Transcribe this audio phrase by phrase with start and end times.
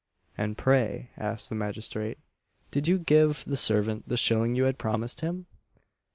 [0.35, 2.17] "And pray," asked the magistrate,
[2.71, 5.45] "did you give the servant the shilling you had promised him?"